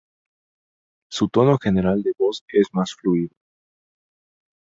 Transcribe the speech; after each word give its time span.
Su 1.11 1.27
tono 1.29 1.59
general 1.59 2.01
de 2.01 2.13
voz 2.17 2.43
es 2.53 2.65
más 2.73 2.95
fluido. 2.95 3.35